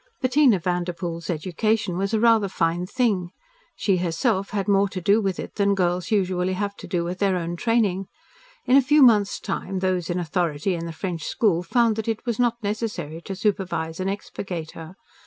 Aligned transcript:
Bettina 0.19 0.57
Vanderpoel's 0.57 1.29
education 1.29 1.95
was 1.95 2.11
a 2.11 2.19
rather 2.19 2.47
fine 2.47 2.87
thing. 2.87 3.29
She 3.75 3.97
herself 3.97 4.49
had 4.49 4.67
more 4.67 4.89
to 4.89 4.99
do 4.99 5.21
with 5.21 5.37
it 5.39 5.57
than 5.57 5.75
girls 5.75 6.09
usually 6.09 6.53
have 6.53 6.75
to 6.77 6.87
do 6.87 7.03
with 7.03 7.19
their 7.19 7.37
own 7.37 7.55
training. 7.55 8.07
In 8.65 8.75
a 8.75 8.81
few 8.81 9.03
months' 9.03 9.39
time 9.39 9.77
those 9.77 10.09
in 10.09 10.17
authority 10.17 10.73
in 10.73 10.87
the 10.87 10.91
French 10.91 11.25
school 11.25 11.61
found 11.61 11.97
that 11.97 12.07
it 12.07 12.25
was 12.25 12.39
not 12.39 12.63
necessary 12.63 13.21
to 13.21 13.35
supervise 13.35 13.99
and 13.99 14.09
expurgate 14.09 14.71
her. 14.71 14.95